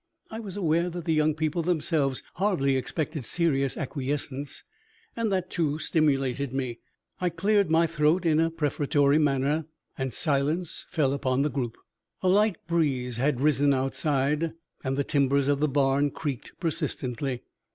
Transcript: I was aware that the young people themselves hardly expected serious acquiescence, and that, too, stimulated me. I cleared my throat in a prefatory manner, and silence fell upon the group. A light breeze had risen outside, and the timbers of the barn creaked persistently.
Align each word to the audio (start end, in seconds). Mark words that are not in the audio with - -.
I 0.31 0.39
was 0.39 0.57
aware 0.57 0.89
that 0.89 1.05
the 1.05 1.13
young 1.13 1.35
people 1.35 1.61
themselves 1.61 2.23
hardly 2.37 2.75
expected 2.75 3.23
serious 3.23 3.77
acquiescence, 3.77 4.63
and 5.15 5.31
that, 5.31 5.51
too, 5.51 5.77
stimulated 5.77 6.51
me. 6.53 6.79
I 7.19 7.29
cleared 7.29 7.69
my 7.69 7.85
throat 7.85 8.25
in 8.25 8.39
a 8.39 8.49
prefatory 8.49 9.19
manner, 9.19 9.65
and 9.99 10.11
silence 10.11 10.87
fell 10.89 11.13
upon 11.13 11.43
the 11.43 11.51
group. 11.51 11.77
A 12.23 12.27
light 12.27 12.57
breeze 12.65 13.17
had 13.17 13.41
risen 13.41 13.75
outside, 13.75 14.53
and 14.83 14.97
the 14.97 15.03
timbers 15.03 15.47
of 15.47 15.59
the 15.59 15.67
barn 15.67 16.09
creaked 16.09 16.53
persistently. 16.59 17.43